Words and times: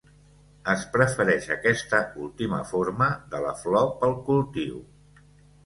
Es 0.71 0.85
prefereix 0.95 1.45
aquesta 1.57 1.99
última 2.29 2.63
forma 2.71 3.11
de 3.37 3.45
la 3.47 3.55
flor 3.63 3.89
pel 4.03 4.19
cultiu. 4.33 4.85